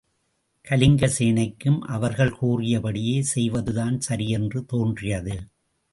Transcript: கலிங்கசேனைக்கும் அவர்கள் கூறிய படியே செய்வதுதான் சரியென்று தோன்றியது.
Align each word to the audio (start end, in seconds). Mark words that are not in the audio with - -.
கலிங்கசேனைக்கும் 0.67 1.77
அவர்கள் 1.79 2.31
கூறிய 2.31 2.79
படியே 2.79 3.21
செய்வதுதான் 3.21 3.99
சரியென்று 3.99 4.65
தோன்றியது. 4.65 5.37